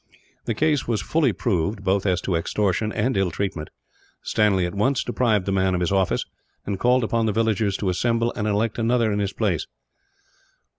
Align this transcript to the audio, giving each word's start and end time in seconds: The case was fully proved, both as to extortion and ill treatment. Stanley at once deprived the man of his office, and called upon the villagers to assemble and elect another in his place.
The 0.45 0.55
case 0.55 0.87
was 0.87 0.99
fully 1.03 1.31
proved, 1.31 1.83
both 1.83 2.07
as 2.07 2.21
to 2.21 2.33
extortion 2.35 2.91
and 2.91 3.15
ill 3.15 3.29
treatment. 3.29 3.69
Stanley 4.23 4.65
at 4.65 4.73
once 4.73 5.03
deprived 5.03 5.45
the 5.45 5.51
man 5.51 5.75
of 5.75 5.79
his 5.79 5.91
office, 5.91 6.25
and 6.65 6.79
called 6.79 7.03
upon 7.03 7.27
the 7.27 7.31
villagers 7.31 7.77
to 7.77 7.89
assemble 7.89 8.33
and 8.35 8.47
elect 8.47 8.79
another 8.79 9.11
in 9.11 9.19
his 9.19 9.31
place. 9.33 9.67